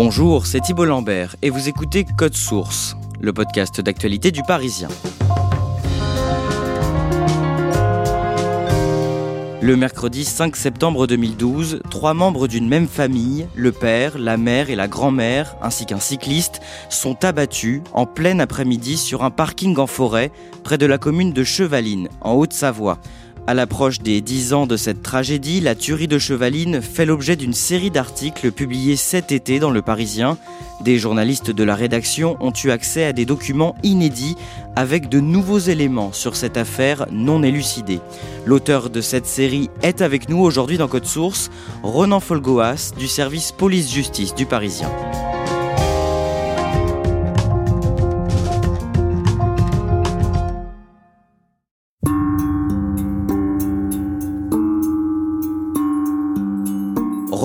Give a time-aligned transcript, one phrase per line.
[0.00, 4.86] Bonjour, c'est Thibault Lambert et vous écoutez Code Source, le podcast d'actualité du Parisien.
[9.60, 14.76] Le mercredi 5 septembre 2012, trois membres d'une même famille, le père, la mère et
[14.76, 16.60] la grand-mère, ainsi qu'un cycliste,
[16.90, 20.30] sont abattus en plein après-midi sur un parking en forêt
[20.62, 23.00] près de la commune de Chevaline, en Haute-Savoie.
[23.48, 27.54] À l'approche des 10 ans de cette tragédie, la tuerie de Chevaline fait l'objet d'une
[27.54, 30.36] série d'articles publiés cet été dans Le Parisien.
[30.82, 34.36] Des journalistes de la rédaction ont eu accès à des documents inédits
[34.76, 38.00] avec de nouveaux éléments sur cette affaire non élucidée.
[38.44, 41.50] L'auteur de cette série est avec nous aujourd'hui dans Code Source,
[41.82, 44.90] Ronan Folgoas du service police-justice du Parisien.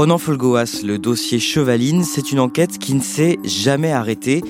[0.03, 4.41] Ronan Folgoas, le dossier Chevaline, c'est une enquête qui ne s'est jamais arrêtée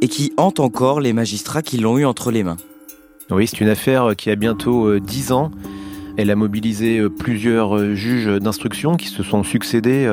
[0.00, 2.56] et qui hante encore les magistrats qui l'ont eu entre les mains.
[3.30, 5.50] Oui, c'est une affaire qui a bientôt 10 ans.
[6.16, 10.06] Elle a mobilisé plusieurs juges d'instruction qui se sont succédés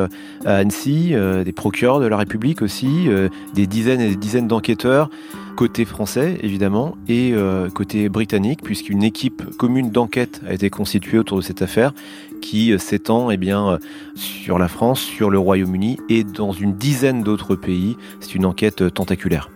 [0.45, 3.07] à Annecy, des procureurs de la République aussi,
[3.53, 5.09] des dizaines et des dizaines d'enquêteurs,
[5.55, 7.33] côté français évidemment, et
[7.73, 11.93] côté britannique, puisqu'une équipe commune d'enquête a été constituée autour de cette affaire
[12.41, 13.39] qui s'étend eh
[14.15, 17.97] sur la France, sur le Royaume-Uni et dans une dizaine d'autres pays.
[18.21, 19.49] C'est une enquête tentaculaire.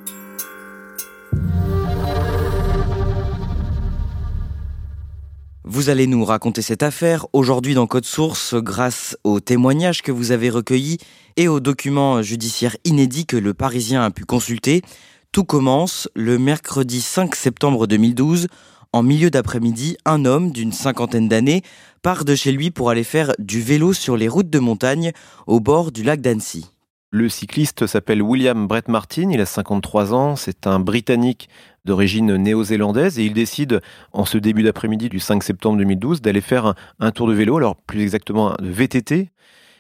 [5.75, 10.31] Vous allez nous raconter cette affaire aujourd'hui dans Code Source grâce aux témoignages que vous
[10.31, 11.00] avez recueillis
[11.35, 14.84] et aux documents judiciaires inédits que le Parisien a pu consulter.
[15.31, 18.50] Tout commence le mercredi 5 septembre 2012.
[18.91, 21.63] En milieu d'après-midi, un homme d'une cinquantaine d'années
[22.03, 25.11] part de chez lui pour aller faire du vélo sur les routes de montagne
[25.47, 26.67] au bord du lac d'Annecy.
[27.16, 31.47] Le cycliste s'appelle William Brett Martin, il a 53 ans, c'est un Britannique
[31.85, 33.81] d'origine néo-zélandaise et il décide
[34.13, 37.75] en ce début d'après-midi du 5 septembre 2012 d'aller faire un, tour de vélo, alors
[37.75, 39.29] plus exactement de VTT,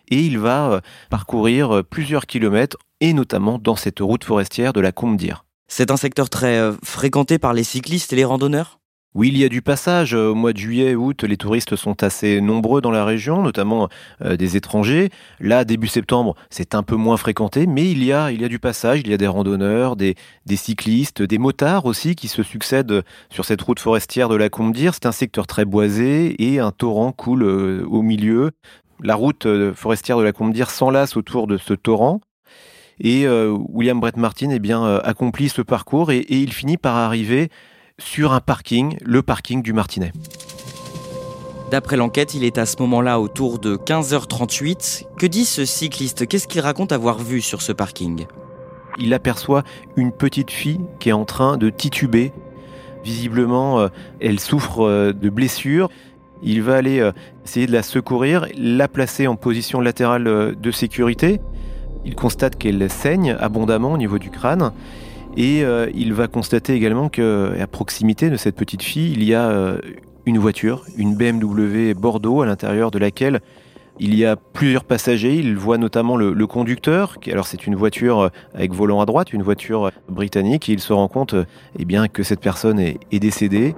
[0.09, 5.17] et il va parcourir plusieurs kilomètres et notamment dans cette route forestière de la Combe
[5.17, 5.43] d'Ir.
[5.67, 8.79] C'est un secteur très fréquenté par les cyclistes et les randonneurs?
[9.15, 10.15] Oui, il y a du passage.
[10.15, 13.87] Au mois de juillet, août, les touristes sont assez nombreux dans la région, notamment
[14.23, 15.09] euh, des étrangers.
[15.39, 18.47] Là, début septembre, c'est un peu moins fréquenté, mais il y a, il y a
[18.47, 19.01] du passage.
[19.01, 20.15] Il y a des randonneurs, des,
[20.55, 24.95] cyclistes, des motards aussi qui se succèdent sur cette route forestière de la Combe d'Ir.
[24.95, 28.49] C'est un secteur très boisé et un torrent coule euh, au milieu.
[29.03, 32.19] La route forestière de la Combe d'Ir s'enlace autour de ce torrent.
[32.99, 37.49] Et euh, William Brett Martin eh bien, accomplit ce parcours et il finit par arriver
[38.03, 40.11] sur un parking, le parking du Martinet.
[41.71, 45.05] D'après l'enquête, il est à ce moment-là autour de 15h38.
[45.17, 46.27] Que dit ce cycliste?
[46.27, 48.25] Qu'est-ce qu'il raconte avoir vu sur ce parking?
[48.99, 49.63] Il aperçoit
[49.95, 52.31] une petite fille qui est en train de tituber.
[53.03, 53.87] Visiblement,
[54.19, 55.89] elle souffre de blessures.
[56.43, 57.09] Il va aller
[57.45, 61.41] essayer de la secourir, la placer en position latérale de sécurité.
[62.05, 64.71] Il constate qu'elle saigne abondamment au niveau du crâne.
[65.35, 69.49] Et euh, il va constater également qu'à proximité de cette petite fille, il y a
[69.49, 69.77] euh,
[70.25, 73.41] une voiture, une BMW Bordeaux, à l'intérieur de laquelle
[73.99, 75.35] il y a plusieurs passagers.
[75.35, 77.17] Il voit notamment le, conducteur.
[77.31, 80.69] Alors c'est une voiture avec volant à droite, une voiture britannique.
[80.69, 81.35] Et il se rend compte
[81.77, 83.75] eh bien, que cette personne est, est décédée.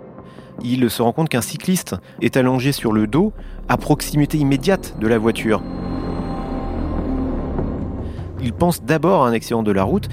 [0.63, 3.33] Il se rend compte qu'un cycliste est allongé sur le dos,
[3.67, 5.61] à proximité immédiate de la voiture.
[8.41, 10.07] Il pense d'abord à un accident de la route,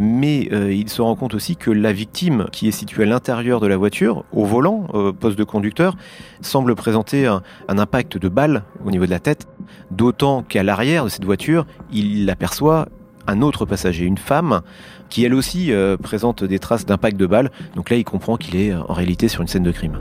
[0.00, 3.60] mais euh, il se rend compte aussi que la victime, qui est située à l'intérieur
[3.60, 5.94] de la voiture, au volant, au poste de conducteur,
[6.40, 9.46] semble présenter un, impact de balle au niveau de la tête,
[9.90, 12.88] d'autant qu'à l'arrière de cette voiture, il aperçoit
[13.26, 14.62] un autre passager, une femme,
[15.10, 17.50] qui elle aussi euh, présente des traces d'impact de balle.
[17.76, 19.98] Donc là, il comprend qu'il est en réalité sur une scène de crime.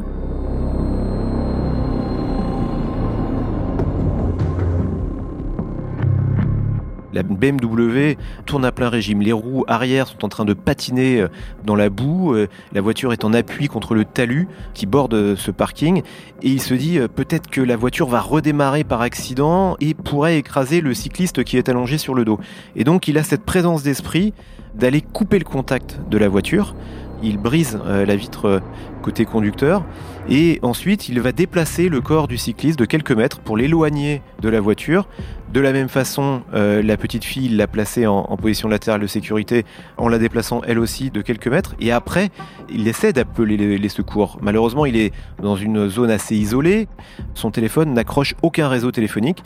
[7.14, 8.16] La BMW
[8.46, 9.22] tourne à plein régime.
[9.22, 11.28] Les roues arrière sont en train de patiner euh,
[11.66, 12.34] dans la boue.
[12.34, 16.04] Euh, la voiture est en appui contre le talus qui borde euh, ce parking.
[16.42, 20.82] Et il se dit peut-être que la voiture va redémarrer par accident et pourrait écraser
[20.82, 22.40] le cycliste qui est allongé sur le dos.
[22.76, 24.34] Et donc il a cette présence d'esprit
[24.76, 26.76] d'aller couper le contact de la voiture
[27.24, 28.60] il brise euh, la vitre euh,
[29.02, 29.84] côté conducteur
[30.30, 34.50] et ensuite il va déplacer le corps du cycliste de quelques mètres pour l'éloigner de
[34.50, 35.08] la voiture.
[35.54, 39.66] De la même façon, euh, la petite fille l'a placée en, position latérale de sécurité
[39.98, 42.30] en la déplaçant elle aussi de quelques mètres et après
[42.70, 44.38] il essaie d'appeler les, secours.
[44.42, 45.12] Malheureusement il est
[45.42, 46.88] dans une zone assez isolée,
[47.34, 49.44] son téléphone n'accroche aucun réseau téléphonique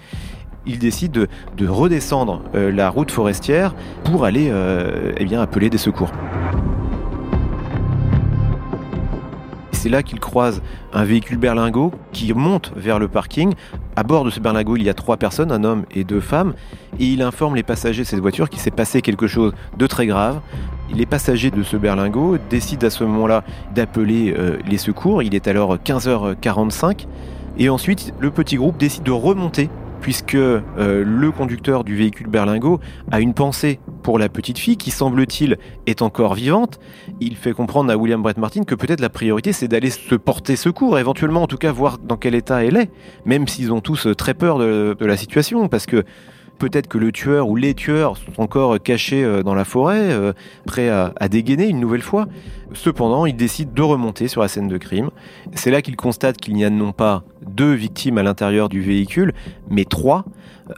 [0.66, 3.76] il décide de, redescendre la route forestière
[4.06, 4.50] pour aller
[5.18, 6.10] eh appeler des secours.
[9.84, 10.62] C'est là qu'il croise
[10.94, 13.54] un véhicule berlingot qui monte vers le parking.
[13.98, 16.54] À bord de ce berlingot, il y a trois personnes, un homme et deux femmes,
[17.02, 20.08] et il informe les passagers de cette voiture qu'il s'est passé quelque chose de très
[20.08, 20.40] grave.
[20.96, 23.44] Les passagers de ce berlingot décident à ce moment-là
[23.76, 25.22] d'appeler euh, les secours.
[25.22, 27.06] Il est alors 15h45.
[27.58, 29.70] Et ensuite, le petit groupe décide de remonter
[30.04, 34.92] puisque euh, le conducteur du véhicule berlingot a une pensée pour la petite fille qui,
[34.92, 35.58] semble-t-il,
[35.88, 36.78] est encore vivante.
[37.22, 40.58] Il fait comprendre à William Brett Martin que peut-être la priorité c'est d'aller se porter
[40.58, 42.92] secours, éventuellement en tout cas voir dans quel état elle est,
[43.26, 46.04] même s'ils ont tous très peur de la situation, parce que
[46.60, 50.34] Peut-être que le tueur ou les tueurs sont encore cachés euh, dans la forêt, euh,
[50.66, 52.28] prêts à, dégainer une nouvelle fois.
[52.74, 55.10] Cependant, il décide de remonter sur la scène de crime.
[55.54, 59.34] C'est là qu'il constate qu'il n'y a non pas deux victimes à l'intérieur du véhicule,
[59.70, 60.26] mais trois,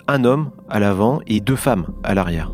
[0.07, 2.51] un homme à l'avant et deux femmes à l'arrière.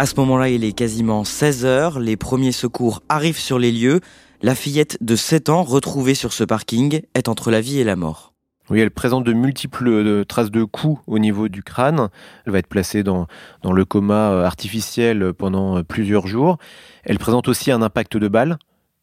[0.00, 4.00] À ce moment-là, il est quasiment 16 heures, les premiers secours arrivent sur les lieux.
[4.42, 7.94] La fillette de 7 ans retrouvée sur ce parking est entre la vie et la
[7.94, 8.32] mort.
[8.70, 12.08] Oui, elle présente de multiples euh, traces de coups au niveau du crâne.
[12.46, 13.26] Elle va être placée dans,
[13.62, 16.56] le coma euh, artificiel pendant euh, plusieurs jours.
[17.04, 18.56] Elle présente aussi un impact de balle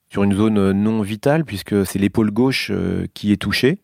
[0.10, 2.72] sur une zone non vitale puisque c'est l'épaule gauche
[3.14, 3.82] qui est touchée.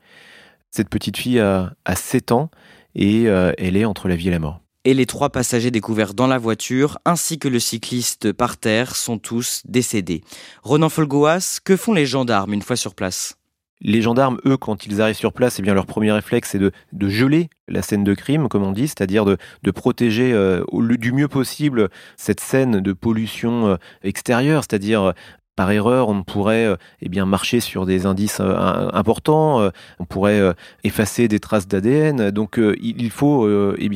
[0.72, 2.50] Cette petite fille a, a 7 ans
[2.96, 6.28] et elle est entre la vie et la mort et les trois passagers découverts dans
[6.28, 10.22] la voiture, ainsi que le cycliste par terre, sont tous décédés.
[10.64, 13.38] Ronan Folgoas, que font les gendarmes une fois sur place?
[13.86, 16.72] Les gendarmes, eux, quand ils arrivent sur place, eh bien, leur premier réflexe, c'est de,
[17.10, 19.38] geler la scène de crime, comme on dit, c'est-à-dire de,
[19.72, 25.14] protéger euh, du mieux possible cette scène de pollution euh, extérieure, c'est-à-dire
[25.56, 29.70] par erreur, on pourrait euh, eh marcher sur des indices euh, importants, euh,
[30.00, 30.54] on pourrait
[30.84, 32.32] effacer des traces d'ADN.
[32.32, 33.48] Donc il faut
[33.78, 33.90] eh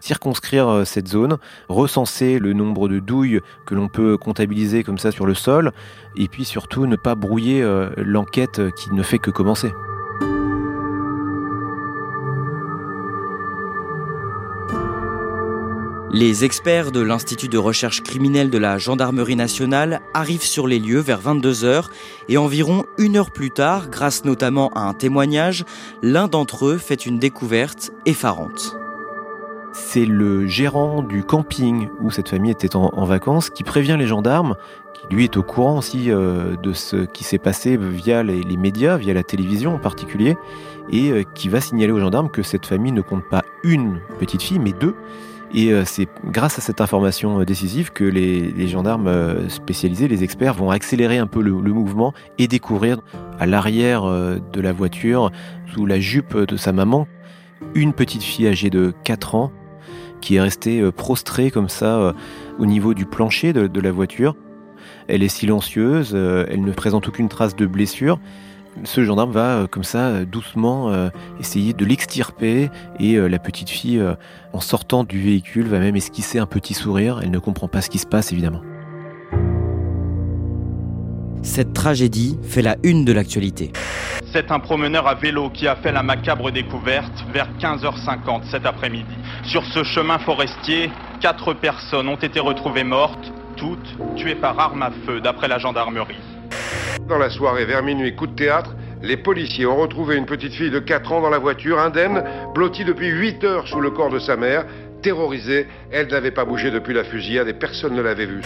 [0.00, 1.38] circonscrire cette zone,
[1.68, 5.72] recenser le nombre de douilles que l'on peut comptabiliser comme ça sur le sol,
[6.16, 7.64] et puis surtout ne pas brouiller
[7.96, 9.72] l'enquête qui ne fait que commencer.
[16.14, 21.00] Les experts de l'Institut de recherche criminelle de la Gendarmerie nationale arrivent sur les lieux
[21.00, 21.86] vers 22h
[22.28, 25.64] et environ une heure plus tard, grâce notamment à un témoignage,
[26.02, 28.76] l'un d'entre eux fait une découverte effarante.
[29.72, 34.56] C'est le gérant du camping où cette famille était en, vacances qui prévient les gendarmes,
[34.92, 38.98] qui lui est au courant aussi euh, de ce qui s'est passé via les, médias,
[38.98, 40.36] via la télévision en particulier,
[40.90, 44.42] et euh, qui va signaler aux gendarmes que cette famille ne compte pas une petite
[44.42, 44.94] fille, mais deux
[45.54, 50.24] et euh, c'est grâce à cette information euh, décisive que les, gendarmes euh, spécialisés, les
[50.24, 53.00] experts, vont accélérer un peu le, mouvement et découvrir
[53.38, 55.30] à l'arrière de la voiture,
[55.72, 57.06] sous la jupe de sa maman,
[57.74, 59.52] une petite fille âgée de 4 ans
[60.20, 62.14] qui est restée prostrée comme ça
[62.58, 64.36] au niveau du plancher de la voiture.
[65.08, 68.18] Elle est silencieuse, elle ne présente aucune trace de blessure
[68.84, 71.10] ce gendarme va euh, comme ça euh, doucement euh,
[71.40, 74.02] essayer de l'extirper et la petite fille
[74.52, 77.90] en sortant du véhicule va même esquisser un petit sourire, elle ne comprend pas ce
[77.90, 78.62] qui se passe évidemment.
[81.42, 83.72] Cette tragédie fait la une de l'actualité.
[84.32, 89.14] C'est un promeneur à vélo qui a fait la macabre découverte vers 15h50 cet après-midi.
[89.44, 94.90] Sur ce chemin forestier, quatre personnes ont été retrouvées mortes, toutes tuées par arme à
[95.04, 96.31] feu d'après la gendarmerie.
[97.08, 100.70] Dans la soirée, vers minuit, coup de théâtre, Les policiers ont retrouvé une petite fille
[100.70, 102.22] de 4 ans dans la voiture, indemne,
[102.54, 104.64] blottie depuis 8 heures sous le corps de sa mère.
[105.02, 108.42] Terrorisée, elle n'avait pas bougé depuis la fusillade et personne ne l'avait vue.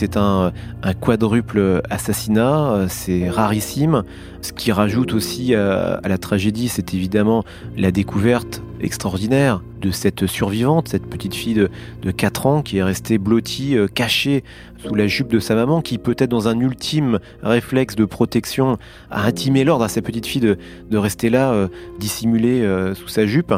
[0.00, 0.50] C'est un,
[0.98, 4.04] quadruple assassinat, c'est rarissime.
[4.40, 7.44] Ce qui rajoute aussi à, la tragédie, c'est évidemment
[7.76, 11.68] la découverte extraordinaire de cette survivante, cette petite fille de,
[12.00, 14.42] de 4 ans qui est restée blottie, euh, cachée
[14.82, 18.78] sous la jupe de sa maman, qui peut-être dans un ultime réflexe de protection
[19.10, 23.26] a intimé l'ordre à sa petite fille de, rester là, euh, dissimulée euh, sous sa
[23.26, 23.52] jupe,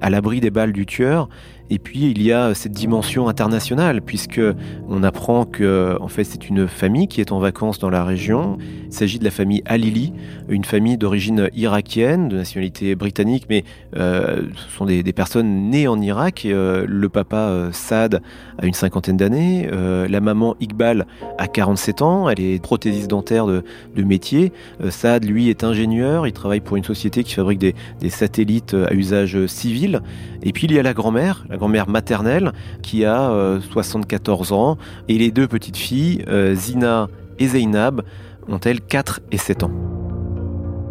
[0.00, 1.28] à l'abri des balles du tueur.
[1.70, 4.40] Et puis il y a cette dimension internationale puisque
[4.88, 8.58] on apprend que en fait c'est une famille qui est en vacances dans la région.
[8.86, 10.12] Il s'agit de la famille Alili,
[10.48, 13.64] une famille d'origine irakienne, de nationalité britannique, mais
[13.96, 16.44] euh, ce sont des, personnes nées en Irak.
[16.44, 18.22] Euh, le papa euh, Saad
[18.58, 21.06] a une cinquantaine d'années, la maman Iqbal
[21.38, 23.62] a 47 ans, elle est prothésiste dentaire de,
[23.96, 24.52] métier.
[24.90, 28.92] Saad lui est ingénieur, il travaille pour une société qui fabrique des, des satellites à
[28.92, 30.02] usage civil.
[30.42, 32.52] Et puis il y a la grand-mère, grand-mère maternelle
[32.82, 33.30] qui a
[33.70, 37.06] 74 ans et les deux petites filles, Zina
[37.38, 38.02] et Zainab,
[38.48, 39.70] ont-elles 4 et 7 ans.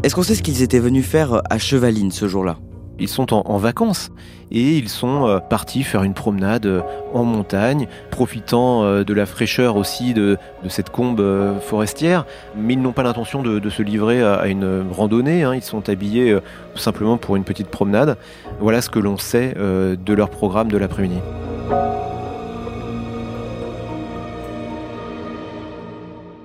[0.04, 2.58] Est-ce qu'on sait ce qu'ils étaient venus faire à Chevaline ce jour-là?
[3.02, 4.12] Ils sont en, vacances
[4.52, 6.82] et ils sont euh, partis faire une promenade euh,
[7.14, 11.22] en montagne, profitant euh, de la fraîcheur aussi de, cette combe
[11.62, 15.56] forestière, mais ils n'ont pas l'intention de, se livrer à, une randonnée, hein.
[15.56, 16.38] ils sont habillés
[16.76, 18.18] simplement pour une petite promenade.
[18.60, 21.18] Voilà ce que l'on sait de leur programme de l'après-midi.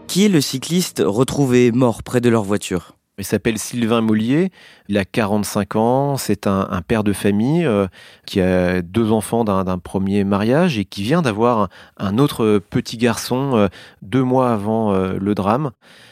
[0.07, 2.97] Qui est le cycliste retrouvé mort près de leur voiture?
[3.19, 4.51] Il s'appelle Sylvain Mollier,
[4.89, 7.87] il a 45 ans, c'est un, père de famille euh,
[8.27, 13.57] qui a deux enfants d'un premier mariage et qui vient d'avoir un, autre petit garçon
[13.57, 13.69] euh,
[14.03, 15.71] deux mois avant euh, le drame.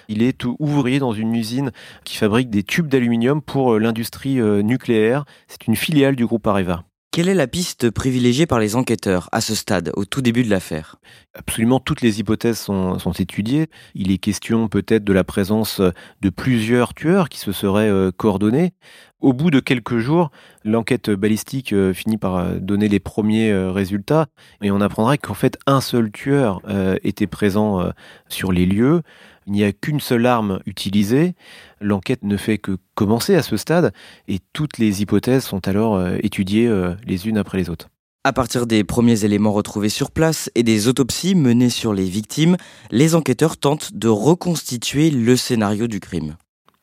[0.08, 1.72] Il est ouvrier dans une usine
[2.04, 5.24] qui fabrique des tubes d'aluminium pour l'industrie nucléaire.
[5.48, 6.84] C'est une filiale du groupe Areva.
[7.14, 10.50] Quelle est la piste privilégiée par les enquêteurs à ce stade, au tout début de
[10.50, 10.96] l'affaire?
[11.32, 13.68] Absolument toutes les hypothèses sont, étudiées.
[13.94, 18.72] Il est question peut-être de la présence de plusieurs tueurs qui se seraient euh, coordonnés.
[19.20, 20.32] Au bout de quelques jours,
[20.64, 24.26] l'enquête balistique euh, finit par euh, donner les premiers résultats
[24.60, 26.62] et on apprendrait qu'en fait un seul tueur
[27.04, 27.92] était présent
[28.28, 29.02] sur les lieux.
[29.46, 31.34] Il n'y a qu'une seule arme utilisée.
[31.80, 33.92] L'enquête ne fait que commencer à ce stade
[34.28, 37.88] et toutes les hypothèses sont alors euh, étudiées euh, les unes après les autres.
[38.26, 42.56] À partir des premiers éléments retrouvés sur place et des autopsies menées sur les victimes,
[42.90, 46.36] les enquêteurs tentent de reconstituer le scénario du crime.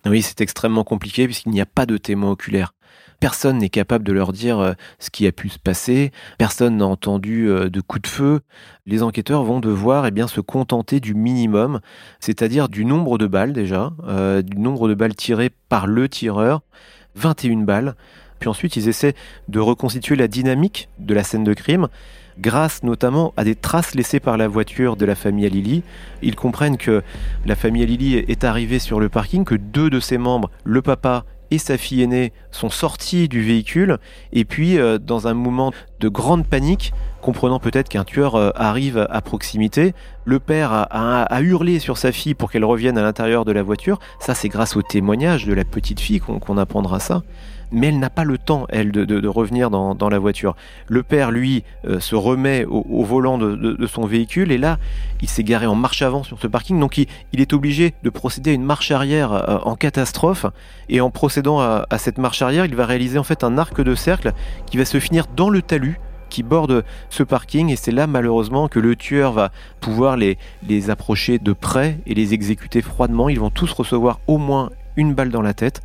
[0.06, 2.74] Oui, c'est extrêmement compliqué puisqu'il n'y a pas de témoins oculaires.
[3.22, 6.12] Personne n'est capable de leur dire euh, ce qui a pu se passer.
[6.40, 8.42] Personne n'a entendu euh, de coups de feu.
[8.88, 11.82] Les enquêteurs vont devoir eh bien, se contenter du minimum,
[12.20, 16.64] c'est-à-dire du nombre de balles déjà, euh, du nombre de balles tirées par le tireur,
[17.14, 17.96] 21 balles.
[18.40, 19.14] Puis ensuite, ils essaient
[19.50, 21.90] de reconstituer la dynamique de la scène de crime
[22.40, 25.84] grâce notamment à des traces laissées par la voiture de la famille Alili.
[26.24, 27.04] Ils comprennent que
[27.46, 31.26] la famille Alili est arrivée sur le parking, que deux de ses membres, le papa
[31.52, 33.98] et sa fille aînée sont sortis du véhicule
[34.34, 39.06] et puis euh, dans un moment de grande panique, comprenant peut-être qu'un tueur euh, arrive
[39.10, 39.94] à proximité,
[40.26, 44.00] le père a, hurlé sur sa fille pour qu'elle revienne à l'intérieur de la voiture.
[44.20, 47.24] Ça, c'est grâce au témoignage de la petite fille qu'on apprendra ça
[47.72, 50.56] mais elle n'a pas le temps, elle, de, revenir dans, la voiture.
[50.88, 54.78] Le père, lui, euh, se remet au, volant de, son véhicule, et là,
[55.22, 58.52] il s'est garé en marche avant sur ce parking, donc il, est obligé de procéder
[58.52, 60.46] à une marche arrière euh, en catastrophe,
[60.90, 63.96] et en procédant à, cette marche arrière, il va réaliser en fait un arc de
[63.96, 64.34] cercle
[64.66, 66.00] qui va se finir dans le talus
[66.30, 69.52] qui borde ce parking et c'est là malheureusement que le tueur va
[69.82, 70.38] pouvoir les
[70.90, 73.28] approcher de près et les exécuter froidement.
[73.28, 75.82] Ils vont tous recevoir au moins une balle dans la tête.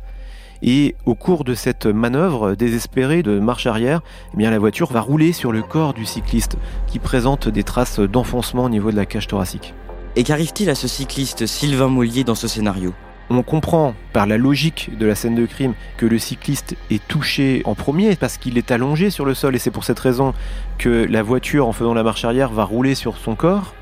[0.61, 4.01] Et au cours de cette manœuvre désespérée de marche arrière,
[4.33, 7.99] eh bien la voiture va rouler sur le corps du cycliste qui présente des traces
[7.99, 9.73] d'enfoncement au niveau de la cage thoracique.
[10.15, 12.93] Et qu'arrive-t-il à ce cycliste Sylvain Mollier dans ce scénario?
[13.29, 17.61] On comprend par la logique de la scène de crime que le cycliste est touché
[17.65, 20.33] en premier parce qu'il est allongé sur le sol et c'est pour cette raison
[20.77, 23.73] que la voiture en faisant la marche arrière va rouler sur son corps.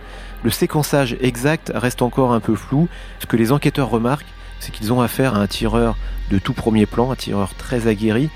[0.43, 2.87] Le séquençage exact reste encore un peu flou.
[3.19, 4.25] Ce que les enquêteurs remarquent,
[4.59, 5.97] c'est qu'ils ont affaire à un tireur
[6.31, 8.29] de tout premier plan, un tireur très aguerri,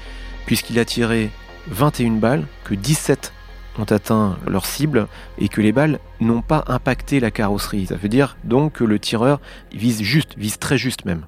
[0.46, 1.30] puisqu'il a tiré
[1.68, 3.34] 21 balles, que 17
[3.78, 5.08] ont atteint leur cible
[5.38, 7.88] et que les balles n'ont pas impacté la carrosserie.
[7.88, 9.40] Ça veut dire donc que le tireur
[9.74, 11.26] vise juste, vise très juste même.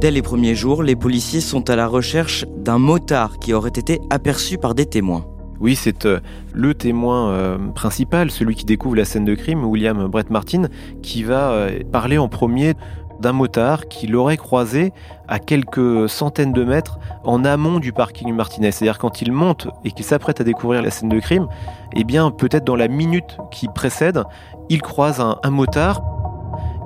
[0.00, 4.00] Dès les premiers jours, les policiers sont à la recherche d'un motard qui aurait été
[4.10, 5.24] aperçu par des témoins.
[5.60, 6.20] Oui, c'est euh,
[6.52, 10.68] le témoin euh, principal, celui qui découvre la scène de crime, William Brett Martin,
[11.02, 12.74] qui va euh, parler en premier
[13.20, 14.92] d'un motard qui l'aurait croisé
[15.28, 18.72] à quelques centaines de mètres en amont du parking Martinez.
[18.72, 21.46] C'est-à-dire quand il monte et qu'il s'apprête à découvrir la scène de crime,
[21.94, 24.24] eh bien peut-être dans la minute qui précède,
[24.68, 26.02] il croise un, un motard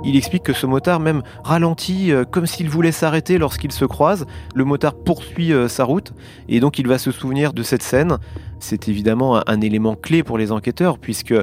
[0.05, 4.27] il explique que ce motard même ralentit euh, comme s'il voulait s'arrêter lorsqu'il se croise.
[4.55, 6.13] Le motard poursuit euh, sa route
[6.49, 8.19] et donc il va se souvenir de cette scène.
[8.61, 11.35] C'est évidemment un, élément clé pour les enquêteurs puisque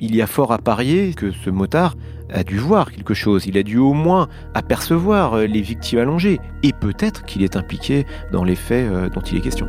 [0.00, 1.96] il y a fort à parier que ce motard
[2.32, 6.40] a dû voir quelque chose, il a dû au moins apercevoir euh, les victimes allongées
[6.62, 9.68] et peut-être qu'il est impliqué dans les faits dont il est question.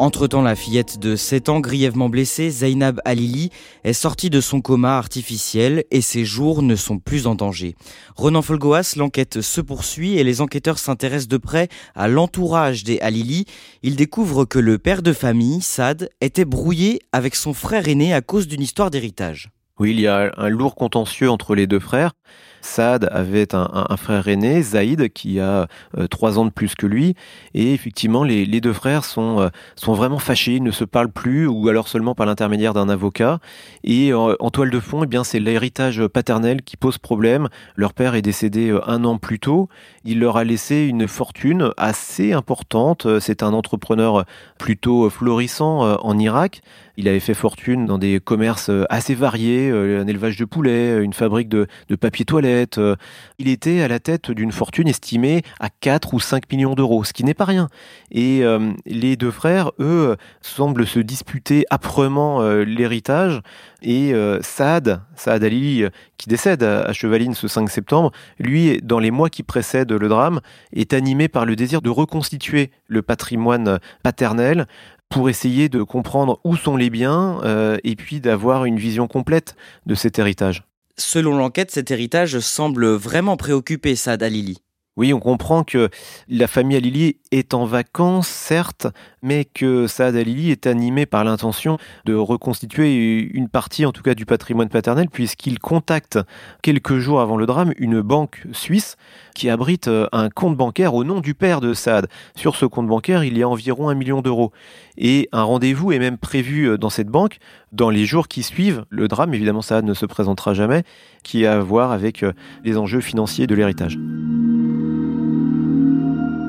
[0.00, 3.50] Entre-temps, la fillette de 7 ans, grièvement blessée, Zainab Alili,
[3.84, 7.74] est sortie de son coma artificiel et ses jours ne sont plus en danger.
[8.16, 13.44] Renan Folgoas, l'enquête se poursuit et les enquêteurs s'intéressent de près à l'entourage des Alili.
[13.82, 18.22] Ils découvrent que le père de famille, Sad, était brouillé avec son frère aîné à
[18.22, 19.50] cause d'une histoire d'héritage.
[19.80, 22.12] Oui, il y a un lourd contentieux entre les deux frères.
[22.60, 27.14] Saad avait un, frère aîné, Zaïd, qui a euh, trois ans de plus que lui.
[27.54, 31.46] Et effectivement, les, deux frères sont, euh, sont vraiment fâchés, ils ne se parlent plus,
[31.46, 33.38] ou alors seulement par l'intermédiaire d'un avocat.
[33.82, 37.48] Et euh, en toile de fond, eh bien, c'est l'héritage paternel qui pose problème.
[37.74, 39.70] Leur père est décédé un an plus tôt.
[40.04, 43.06] Il leur a laissé une fortune assez importante.
[43.20, 44.26] C'est un entrepreneur
[44.58, 46.60] plutôt florissant en Irak.
[47.00, 51.48] Il avait fait fortune dans des commerces assez variés, un élevage de poulets, une fabrique
[51.48, 51.66] de,
[51.98, 52.96] papier toilette euh,
[53.38, 57.12] il était à la tête d'une fortune estimée à 4 ou 5 millions d'euros, ce
[57.12, 57.68] qui n'est pas rien.
[58.10, 63.40] Et euh, les deux frères, eux, semblent se disputer âprement euh, l'héritage.
[63.82, 65.84] Et Saad, Saad Ali,
[66.18, 70.40] qui décède à Chevaline ce 5 septembre, lui, dans les mois qui précèdent le drame,
[70.74, 74.66] est animé par le désir de reconstituer le patrimoine paternel
[75.10, 77.40] pour essayer de comprendre où sont les biens
[77.84, 80.64] et puis d'avoir une vision complète de cet héritage.
[80.96, 84.58] Selon l'enquête, cet héritage semble vraiment préoccuper Saad Alili.
[84.96, 85.88] Oui, on comprend que
[86.28, 88.88] la famille Alili est en vacances, certes,
[89.22, 94.14] mais que Saad Alili est animé par l'intention de reconstituer une partie, en tout cas,
[94.14, 96.18] du patrimoine paternel, puisqu'il contacte
[96.62, 98.96] quelques jours avant le drame une banque suisse
[99.34, 102.08] qui abrite euh, un compte bancaire au nom du père de Saad.
[102.34, 104.52] Sur ce compte bancaire, il y a environ un million d'euros.
[104.98, 107.38] Et un rendez-vous est même prévu euh, dans cette banque
[107.70, 109.32] dans les jours qui suivent le drame.
[109.34, 110.82] Évidemment, Saad ne se présentera jamais,
[111.22, 112.32] qui a à voir avec euh,
[112.64, 113.96] les enjeux financiers de l'héritage.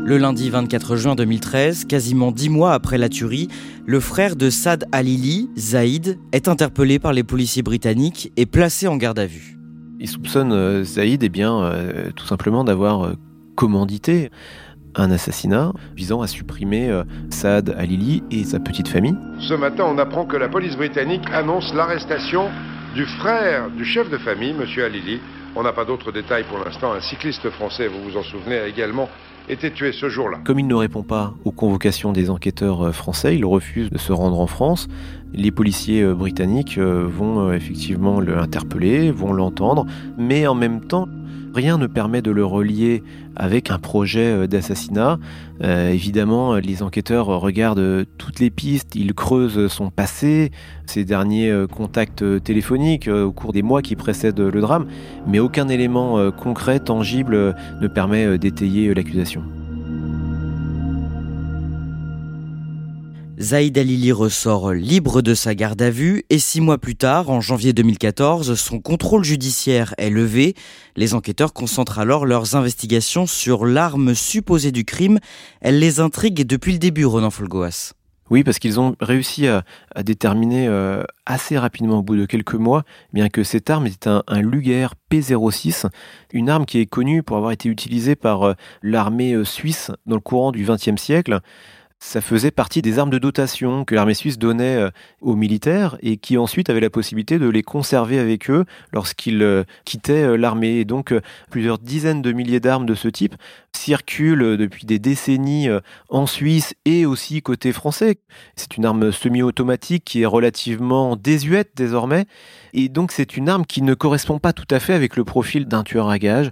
[0.03, 3.49] Le lundi 24 juin 2013, quasiment dix mois après la tuerie,
[3.85, 8.97] le frère de Saad Alili, Zaïd, est interpellé par les policiers britanniques et placé en
[8.97, 9.59] garde à vue.
[9.99, 13.13] Il soupçonne euh, Zaïd eh bien, euh, tout simplement d'avoir euh,
[13.55, 14.31] commandité
[14.95, 16.91] un assassinat visant à supprimer
[17.29, 19.15] Saad Alili et sa petite famille.
[19.39, 22.49] Ce matin, on apprend que la police britannique annonce l'arrestation
[22.95, 24.65] du frère du chef de famille, M.
[24.83, 25.21] Alili.
[25.55, 26.91] On n'a pas d'autres détails pour l'instant.
[26.91, 29.07] Un cycliste français, vous vous en souvenez, a également
[29.51, 30.39] été tué ce jour-là.
[30.43, 34.13] Comme il ne répond pas aux convocations des enquêteurs euh, français, il refuse de se
[34.13, 34.87] rendre en France.
[35.33, 39.85] Les policiers euh, britanniques euh, vont effectivement l'interpeller, vont l'entendre,
[40.17, 41.07] mais en même temps,
[41.53, 43.03] Rien ne permet de le relier
[43.35, 45.19] avec un projet euh, d'assassinat.
[45.61, 50.51] Euh, évidemment, les enquêteurs regardent toutes les pistes, ils creusent son passé,
[50.85, 54.87] ses derniers euh, contacts téléphoniques au cours des mois qui précèdent le drame,
[55.27, 59.43] mais aucun élément concret, tangible ne permet d'étayer l'accusation.
[63.41, 67.41] Zaïd Alili ressort libre de sa garde à vue et six mois plus tard, en
[67.41, 70.53] janvier 2014, son contrôle judiciaire est levé.
[70.95, 75.17] Les enquêteurs concentrent alors leurs investigations sur l'arme supposée du crime.
[75.59, 77.93] Elle les intrigue depuis le début, Ronan Folgoas.
[78.29, 79.63] Oui, parce qu'ils ont réussi à,
[80.03, 84.41] déterminer euh, assez rapidement, au bout de quelques mois, bien que cette arme était un,
[84.41, 85.87] Luger P06,
[86.31, 90.15] une arme qui est connue pour avoir été utilisée par euh, l'armée euh, suisse dans
[90.15, 91.41] le courant du XXe siècle
[92.03, 94.89] ça faisait partie des armes de dotation que l'armée suisse donnait euh,
[95.21, 99.63] aux militaires et qui ensuite avaient la possibilité de les conserver avec eux lorsqu'ils euh,
[99.85, 100.79] quittaient euh, l'armée.
[100.79, 101.13] Et donc
[101.51, 103.35] plusieurs dizaines de milliers d'armes de ce type
[103.71, 105.69] circulent depuis des décennies
[106.09, 108.17] en Suisse et aussi côté français.
[108.55, 112.25] C'est une arme semi-automatique qui est relativement désuète désormais.
[112.73, 115.67] Et donc c'est une arme qui ne correspond pas tout à fait avec le profil
[115.67, 116.51] d'un tueur à gages.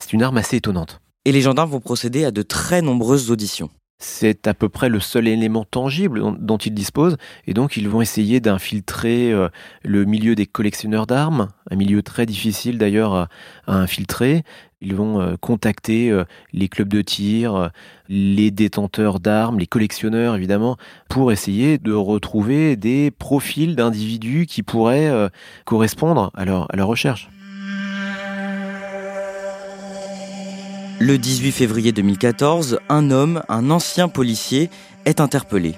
[0.00, 1.00] C'est une arme assez étonnante.
[1.24, 3.70] Et les gendarmes vont procéder à de très nombreuses auditions.
[4.00, 7.16] C'est à peu près le seul élément tangible dont, ils disposent,
[7.48, 9.48] et donc ils vont essayer d'infiltrer euh,
[9.82, 13.28] le milieu des collectionneurs d'armes, un milieu très difficile d'ailleurs à,
[13.66, 14.44] infiltrer.
[14.80, 17.72] Ils vont euh, contacter euh, les clubs de tir,
[18.08, 20.76] les détenteurs d'armes, les collectionneurs évidemment,
[21.08, 25.10] pour essayer de retrouver des profils d'individus qui pourraient
[25.64, 27.28] correspondre à leur, à leur recherche.
[31.00, 34.70] Le 18 février 2014, un homme, un ancien policier,
[35.04, 35.74] est interpellé.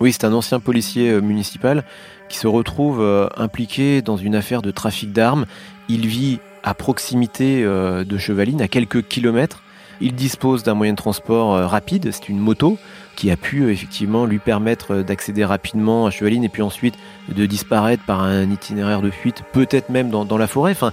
[0.00, 1.84] Oui, c'est un ancien policier municipal
[2.28, 5.46] qui se retrouve impliqué dans une affaire de trafic d'armes.
[5.88, 9.62] Il vit à proximité euh, de Chevaline, à quelques kilomètres.
[10.00, 12.78] Il dispose d'un moyen de transport euh, rapide, c'est une moto
[13.16, 16.94] qui a pu euh, effectivement lui permettre d'accéder rapidement à Chevaline et puis ensuite
[17.28, 20.72] de disparaître par un itinéraire de fuite, peut-être même dans, la forêt.
[20.72, 20.92] Enfin,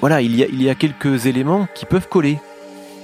[0.00, 2.38] voilà, il y a quelques éléments qui peuvent coller.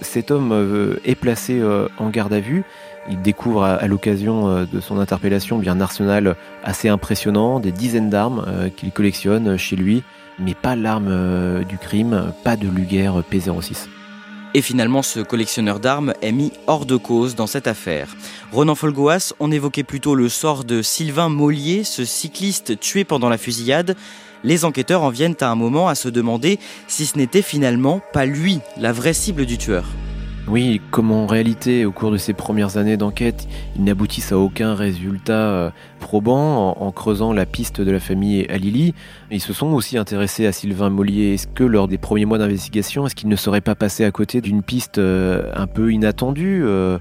[0.00, 1.62] Cet homme est placé
[1.98, 2.64] en garde à vue.
[3.08, 8.70] Il découvre à, l'occasion de son interpellation bien un arsenal assez impressionnant, des dizaines d'armes
[8.76, 10.02] qu'il collectionne chez lui
[10.38, 13.86] mais pas l'arme euh, du crime, pas de Luger P06.
[14.54, 18.08] Et finalement, ce collectionneur d'armes est mis hors de cause dans cette affaire.
[18.52, 23.36] Ronan Folgoas, on évoquait plutôt le sort de Sylvain Mollier, ce cycliste tué pendant la
[23.36, 23.96] fusillade.
[24.46, 28.26] Les enquêteurs en viennent à un moment à se demander si ce n'était finalement pas
[28.26, 29.84] lui, la vraie cible du tueur.
[30.46, 34.76] Oui, comme en réalité, au cours de ces premières années d'enquête, ils n'aboutissent à aucun
[34.76, 38.94] résultat euh, probant en, creusant la piste de la famille Alili.
[39.32, 41.34] Ils se sont aussi intéressés à Sylvain Mollier.
[41.34, 44.40] Est-ce que lors des premiers mois d'investigation, est-ce qu'il ne serait pas passé à côté
[44.40, 46.98] d'une piste euh, un peu inattendue euh,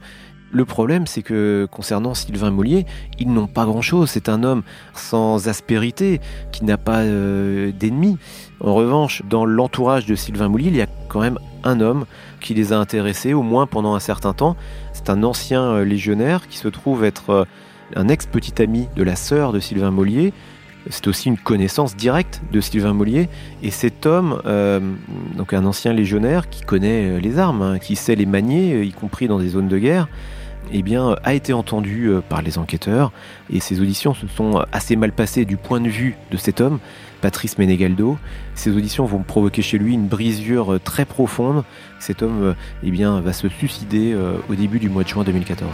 [0.56, 2.86] le problème, c'est que concernant Sylvain Mollier,
[3.20, 4.10] ils n'ont pas grand-chose.
[4.10, 4.64] C'est un homme
[4.94, 6.22] sans aspérité,
[6.54, 8.18] qui n'a pas d'ennemis.
[8.62, 12.06] En revanche, dans l'entourage de Sylvain Mollier, il y a quand même un homme
[12.40, 14.56] qui les a intéressés, au moins pendant un certain temps.
[14.94, 17.46] C'est un ancien euh, légionnaire qui se trouve être euh,
[17.96, 20.32] un ex-petit ami de la sœur de Sylvain Mollier.
[20.90, 23.28] C'est aussi une connaissance directe de Sylvain Mollier.
[23.62, 24.80] Et cet homme, euh,
[25.36, 29.28] donc un ancien légionnaire qui connaît les armes, hein, qui sait les manier, y compris
[29.28, 30.08] dans des zones de guerre,
[30.72, 33.12] eh bien, a été entendu par les enquêteurs.
[33.52, 36.80] Et ces auditions se sont assez mal passées du point de vue de cet homme.
[37.26, 38.20] Patrice Menegaldo.
[38.54, 41.64] Ces auditions vont provoquer chez lui une brisure euh, très profonde.
[42.00, 45.72] Cet homme euh, eh va se suicider euh, au début du mois de juin 2014.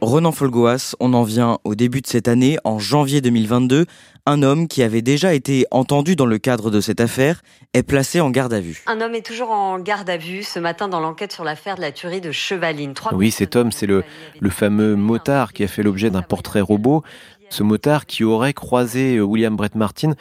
[0.00, 3.86] Renan Folgoas, on en vient au début de cette année, en janvier 2022.
[4.30, 7.40] Un homme qui avait déjà été entendu dans le cadre de cette affaire
[7.72, 8.82] est placé en garde à vue.
[8.86, 11.80] Un homme est toujours en garde à vue ce matin dans l'enquête sur l'affaire de
[11.80, 12.92] la tuerie de Chevaline.
[13.12, 14.04] oui, cet homme, c'est le,
[14.38, 17.02] le fameux motard qui a fait l'objet d'un portrait robot.
[17.48, 20.12] Ce motard qui aurait croisé euh, William Brett Martin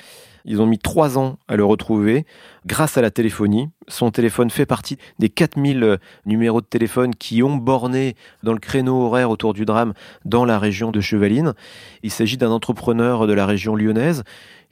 [0.48, 2.26] ils ont mis trois ans à le retrouver
[2.66, 3.70] grâce à la téléphonie.
[3.88, 8.60] Son téléphone fait partie des 4000 euh, numéros de téléphone qui ont borné dans le
[8.60, 9.94] créneau horaire autour du drame
[10.26, 11.54] dans la région de Chevaline.
[12.02, 14.24] Il s'agit d'un entrepreneur de la région lyonnaise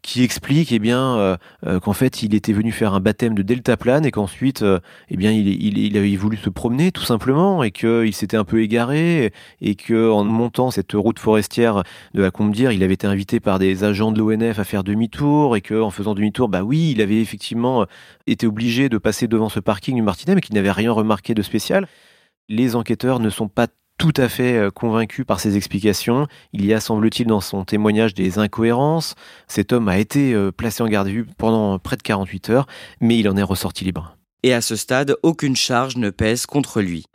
[0.06, 3.42] qui explique eh bien euh, euh, qu'en fait il était venu faire un baptême de
[3.42, 7.72] deltaplane et qu'ensuite euh, eh bien il, il, avait voulu se promener tout simplement et
[7.72, 11.82] qu'il s'était un peu égaré et que en montant cette route forestière
[12.14, 15.56] de la Combe-Dire, il avait été invité par des agents de l'ONF à faire demi-tour
[15.56, 17.86] et que en faisant demi-tour, bah oui, il avait effectivement
[18.28, 21.42] été obligé de passer devant ce parking du Martinet mais qu'il n'avait rien remarqué de
[21.42, 21.88] spécial.
[22.48, 26.28] Les enquêteurs ne sont pas tout à fait euh, convaincu par ses explications.
[26.54, 29.16] Il y a, semble-t-il, dans son témoignage des incohérences.
[29.48, 32.68] Cet homme a été euh, placé en garde à vue pendant près de 48 heures,
[33.02, 34.18] mais il en est ressorti libre.
[34.44, 37.06] Et à ce stade, aucune charge ne pèse contre lui.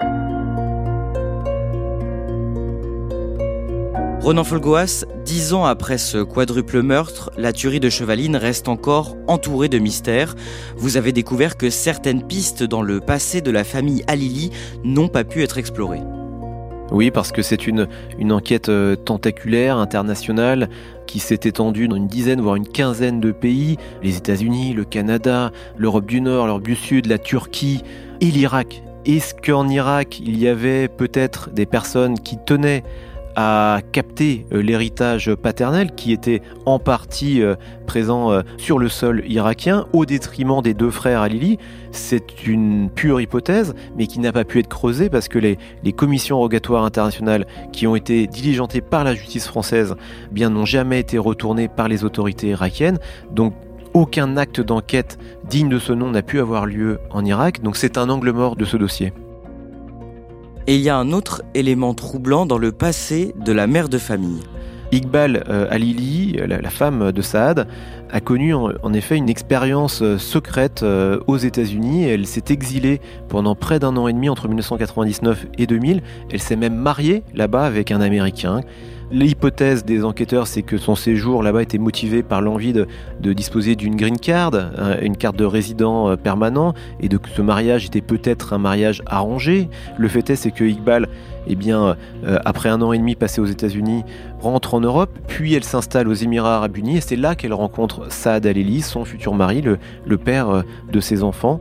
[4.20, 9.70] Ronan Folgoas, dix ans après ce quadruple meurtre, la tuerie de Chevaline reste encore entourée
[9.70, 10.34] de mystères.
[10.76, 14.50] Vous avez découvert que certaines pistes dans le passé de la famille Alili
[14.84, 16.02] n'ont pas pu être explorées.
[16.90, 17.86] Oui, parce que c'est une,
[18.30, 20.68] enquête euh, tentaculaire, internationale,
[21.06, 23.76] qui s'est étendue dans une dizaine, voire une quinzaine de pays.
[24.02, 27.82] Les États-Unis, le Canada, l'Europe du Nord, l'Europe du Sud, la Turquie
[28.20, 28.82] et l'Irak.
[29.06, 32.82] Est-ce qu'en Irak, il y avait peut-être des personnes qui tenaient
[33.36, 37.54] à capter euh, l'héritage paternel qui était en partie euh,
[37.86, 41.58] présent euh, sur le sol irakien au détriment des deux frères Alili.
[41.92, 45.58] C'est une pure hypothèse, mais qui n'a pas pu être creusée parce que les,
[45.92, 49.96] commissions rogatoires internationales qui ont été diligentées par la justice française
[50.30, 52.98] bien n'ont jamais été retournées par les autorités irakiennes.
[53.32, 53.54] Donc
[53.92, 57.62] aucun acte d'enquête digne de ce nom n'a pu avoir lieu en Irak.
[57.62, 59.12] Donc c'est un angle mort de ce dossier.
[60.66, 63.98] Et il y a un autre élément troublant dans le passé de la mère de
[63.98, 64.42] famille.
[64.92, 67.68] Iqbal euh, Alili, la, femme de Saad,
[68.10, 72.08] a connu en, effet une expérience euh, secrète euh, aux États-Unis.
[72.08, 76.02] Elle s'est exilée pendant près d'un an et demi entre 1999 et 2000.
[76.32, 78.62] Elle s'est même mariée là-bas avec un Américain.
[79.12, 82.86] L'hypothèse des enquêteurs, c'est que son séjour là-bas était motivé par l'envie de,
[83.32, 84.52] disposer d'une green card,
[85.02, 89.68] une carte de résident euh, permanent, et que ce mariage était peut-être un mariage arrangé.
[89.98, 91.08] Le fait est, que Iqbal,
[91.48, 94.04] eh bien, euh, après un an et demi passé aux États-Unis,
[94.38, 98.12] rentre en Europe, puis elle s'installe aux Émirats Arabes Unis, et c'est là qu'elle rencontre
[98.12, 101.60] Saad Al-Eli, son futur mari, le, père euh, de ses enfants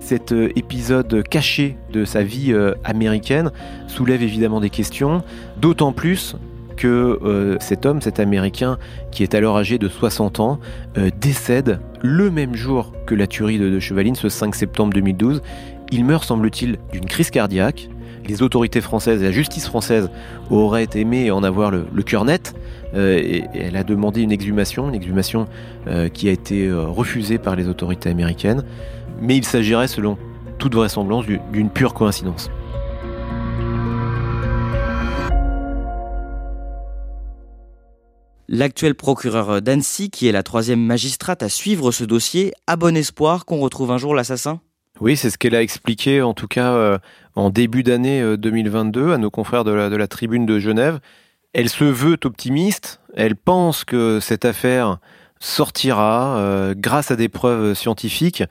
[0.00, 3.50] cet épisode caché de sa vie américaine
[3.88, 5.22] soulève évidemment des questions,
[5.60, 6.36] d'autant plus
[6.78, 8.78] que euh, cet homme, cet Américain,
[9.10, 10.58] qui est alors âgé de 60 ans,
[10.96, 15.42] euh, décède le même jour que la tuerie de, Chevaline, ce 5 septembre 2012.
[15.90, 17.90] Il meurt, semble-t-il, d'une crise cardiaque.
[18.26, 20.10] Les autorités françaises et la justice française
[20.50, 22.54] auraient aimé en avoir le, cœur net.
[22.94, 25.46] Euh, elle a demandé une exhumation, une exhumation
[26.12, 28.64] qui a été refusée par les autorités américaines.
[29.22, 30.18] Mais il s'agirait, selon
[30.58, 32.50] toute vraisemblance, d'une pure coïncidence.
[38.50, 43.44] L'actuel procureur d'Annecy, qui est la troisième magistrate à suivre ce dossier, a bon espoir
[43.44, 44.60] qu'on retrouve un jour l'assassin?
[45.00, 46.98] Oui, c'est ce qu'elle a expliqué en tout cas euh,
[47.34, 50.98] en début d'année 2022 euh, à nos confrères de la, tribune de Genève.
[51.52, 54.98] Elle se veut optimiste, elle pense que cette affaire
[55.40, 58.44] sortira euh, grâce à des preuves scientifiques.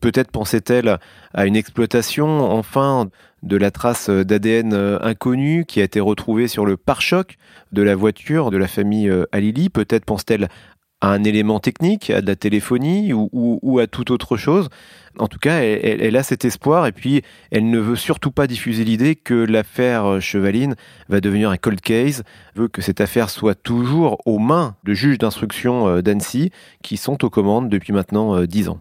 [0.00, 0.98] Peut-être pensait-elle
[1.32, 3.08] à une exploitation enfin
[3.42, 7.36] de la trace d'ADN euh, inconnue qui a été retrouvée sur le pare-choc
[7.72, 9.70] de la voiture de la famille euh, Alili.
[9.70, 10.48] Peut-être pense-t-elle
[11.00, 14.68] à un élément technique, à de la téléphonie ou, à toute autre chose.
[15.18, 18.84] En tout cas, elle, a cet espoir et puis elle ne veut surtout pas diffuser
[18.84, 20.74] l'idée que l'affaire euh, Chevaline
[21.08, 22.22] va devenir un cold case,
[22.54, 26.50] veut que cette affaire soit toujours aux mains de juges d'instruction d'Annecy
[26.82, 28.80] qui sont aux commandes depuis maintenant dix ans.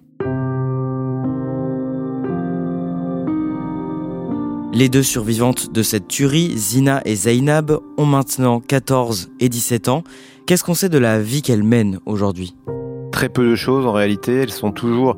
[4.76, 10.04] Les deux survivantes de cette tuerie, Zina et Zainab, ont maintenant 14 et 17 ans.
[10.46, 12.58] Qu'est-ce qu'on sait de la vie qu'elles mènent aujourd'hui?
[13.14, 14.34] Très peu de choses en réalité.
[14.36, 15.16] Elles sont toujours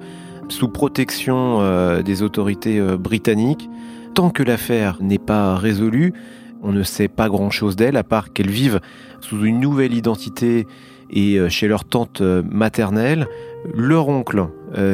[0.48, 3.68] sous protection euh, des autorités euh, britanniques.
[4.14, 6.14] Tant que l'affaire n'est pas résolue,
[6.62, 8.80] on ne sait pas grand-chose d'elles, à part qu'elles vivent
[9.22, 10.68] sous une nouvelle identité
[11.10, 13.26] et euh, chez leur tante maternelle.
[13.74, 14.48] Leur oncle,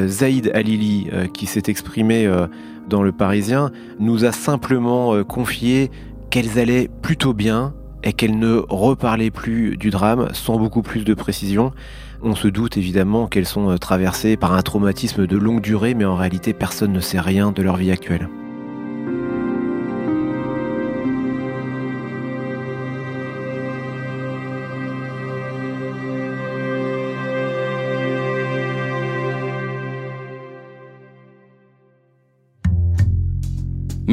[0.06, 2.28] Zaïd Alili, qui s'est exprimé
[2.88, 5.90] dans Le Parisien, nous a simplement euh, confié
[6.30, 11.14] qu'elles allaient plutôt bien et qu'elles ne reparlaient plus du drame sans beaucoup plus de
[11.14, 11.72] précision.
[12.22, 16.04] On se doute évidemment qu'elles sont euh, traversées par un traumatisme de longue durée, mais
[16.04, 18.28] en réalité personne ne sait rien de leur vie actuelle.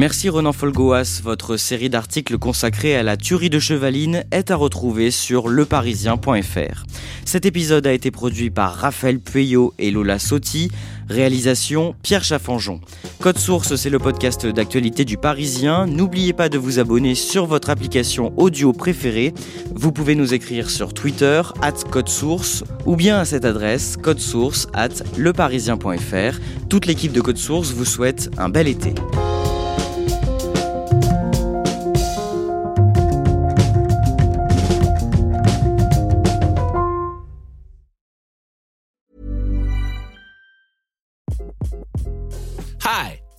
[0.02, 1.20] Merci Renan Folgoas.
[1.22, 6.86] Votre série d'articles consacrés à la tuerie de Chevaline est à retrouver sur leparisien.fr.
[7.24, 10.72] Cet épisode a été produit par Raphaël Pueyo et Lola Sotti.
[11.08, 12.80] Réalisation Pierre Chaffanjon.
[13.20, 15.86] Code Source, c'est le podcast d'actualité du Parisien.
[15.86, 19.32] N'oubliez pas de vous abonner sur votre application audio préférée.
[19.72, 24.66] Vous pouvez nous écrire sur Twitter, at Code Source, ou bien à cette adresse, codesource
[24.74, 26.40] at leparisien.fr.
[26.68, 28.94] Toute l'équipe de Code Source vous souhaite un bel été.